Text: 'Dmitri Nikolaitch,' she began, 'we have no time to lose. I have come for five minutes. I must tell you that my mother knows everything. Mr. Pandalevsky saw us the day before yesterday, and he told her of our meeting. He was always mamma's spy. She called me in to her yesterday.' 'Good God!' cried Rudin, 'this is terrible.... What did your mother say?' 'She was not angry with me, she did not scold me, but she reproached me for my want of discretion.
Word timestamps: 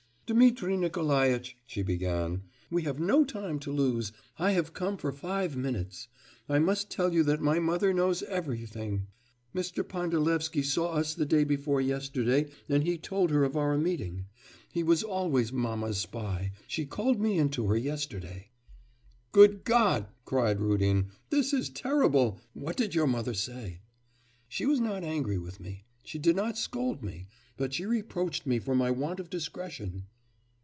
'Dmitri 0.33 0.77
Nikolaitch,' 0.77 1.57
she 1.67 1.81
began, 1.83 2.43
'we 2.69 2.83
have 2.83 3.01
no 3.01 3.25
time 3.25 3.59
to 3.59 3.69
lose. 3.69 4.13
I 4.39 4.51
have 4.51 4.73
come 4.73 4.95
for 4.95 5.11
five 5.11 5.57
minutes. 5.57 6.07
I 6.47 6.57
must 6.57 6.89
tell 6.89 7.11
you 7.13 7.21
that 7.23 7.41
my 7.41 7.59
mother 7.59 7.93
knows 7.93 8.23
everything. 8.23 9.07
Mr. 9.53 9.85
Pandalevsky 9.85 10.63
saw 10.63 10.93
us 10.93 11.13
the 11.13 11.25
day 11.25 11.43
before 11.43 11.81
yesterday, 11.81 12.49
and 12.69 12.83
he 12.85 12.97
told 12.97 13.29
her 13.29 13.43
of 13.43 13.57
our 13.57 13.77
meeting. 13.77 14.27
He 14.71 14.83
was 14.83 15.03
always 15.03 15.51
mamma's 15.51 15.97
spy. 15.97 16.53
She 16.65 16.85
called 16.85 17.19
me 17.19 17.37
in 17.37 17.49
to 17.49 17.67
her 17.67 17.75
yesterday.' 17.75 18.51
'Good 19.33 19.65
God!' 19.65 20.07
cried 20.23 20.61
Rudin, 20.61 21.07
'this 21.29 21.51
is 21.51 21.69
terrible.... 21.69 22.39
What 22.53 22.77
did 22.77 22.95
your 22.95 23.05
mother 23.07 23.33
say?' 23.33 23.81
'She 24.47 24.65
was 24.65 24.79
not 24.79 25.03
angry 25.03 25.37
with 25.39 25.59
me, 25.59 25.83
she 26.05 26.17
did 26.17 26.37
not 26.37 26.57
scold 26.57 27.03
me, 27.03 27.27
but 27.57 27.73
she 27.73 27.85
reproached 27.85 28.47
me 28.47 28.59
for 28.59 28.73
my 28.73 28.89
want 28.89 29.19
of 29.19 29.29
discretion. 29.29 30.05